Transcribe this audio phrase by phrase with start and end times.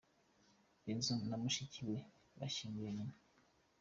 [0.83, 1.97] Benzo na mushiki we
[2.39, 3.15] bashyingura nyina.